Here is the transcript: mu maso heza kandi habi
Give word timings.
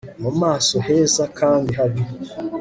mu 0.21 0.31
maso 0.41 0.75
heza 0.87 1.23
kandi 1.39 1.69
habi 1.77 2.03